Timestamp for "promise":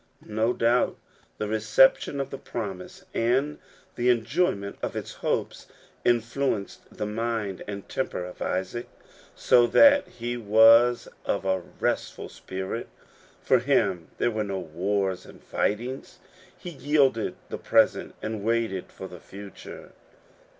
2.39-3.05